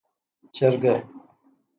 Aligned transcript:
🐔 0.43 0.47
چرګه 0.55 0.95